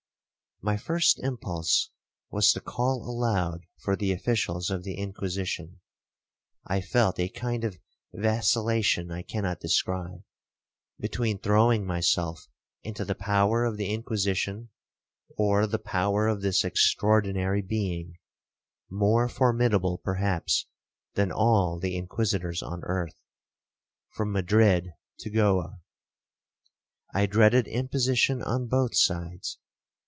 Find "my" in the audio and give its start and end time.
0.63-0.77